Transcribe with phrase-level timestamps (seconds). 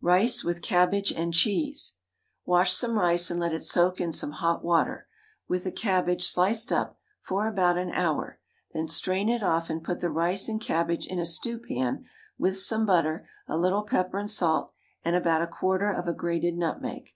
[0.00, 1.96] RICE WITH CABBAGE AND CHEESE.
[2.46, 5.06] Wash some rice and let it soak in some hot water,
[5.48, 8.40] with a cabbage sliced up, for about an hour;
[8.72, 12.06] then strain it off and put the rice and cabbage in a stew pan
[12.38, 14.72] with some butter, a little pepper and salt,
[15.04, 17.10] and about a quarter of a grated nutmeg.